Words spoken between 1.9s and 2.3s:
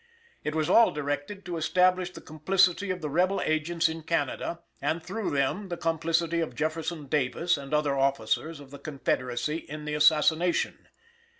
the